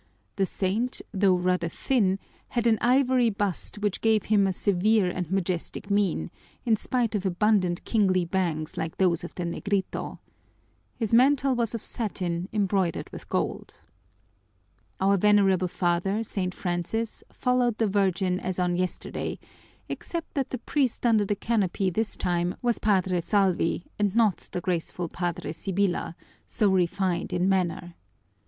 The 0.37 0.47
saint, 0.47 1.03
though 1.13 1.35
rather 1.35 1.69
thin, 1.69 2.17
had 2.47 2.65
an 2.65 2.79
ivory 2.81 3.29
bust 3.29 3.75
which 3.77 4.01
gave 4.01 4.23
him 4.33 4.47
a 4.47 4.51
severe 4.51 5.07
and 5.07 5.29
majestic 5.29 5.91
mien, 5.91 6.31
in 6.65 6.75
spite 6.75 7.13
of 7.13 7.23
abundant 7.23 7.85
kingly 7.85 8.25
bangs 8.25 8.77
like 8.77 8.97
those 8.97 9.23
of 9.23 9.35
the 9.35 9.45
Negrito. 9.45 10.17
His 10.97 11.13
mantle 11.13 11.53
was 11.53 11.75
of 11.75 11.83
satin 11.85 12.49
embroidered 12.51 13.11
with 13.11 13.29
gold. 13.29 13.75
Our 14.99 15.17
venerable 15.17 15.67
father, 15.67 16.23
St. 16.23 16.55
Francis, 16.55 17.23
followed 17.31 17.77
the 17.77 17.85
Virgin 17.85 18.39
as 18.39 18.57
on 18.57 18.75
yesterday, 18.77 19.37
except 19.87 20.33
that 20.33 20.49
the 20.49 20.57
priest 20.57 21.05
under 21.05 21.25
the 21.25 21.35
canopy 21.35 21.91
this 21.91 22.17
time 22.17 22.55
was 22.63 22.79
Padre 22.79 23.21
Salvi 23.21 23.85
and 23.99 24.15
not 24.15 24.49
the 24.51 24.61
graceful 24.61 25.09
Padre 25.09 25.51
Sibyla, 25.51 26.15
so 26.47 26.71
refined 26.71 27.31
in 27.31 27.47
manner. 27.47 27.93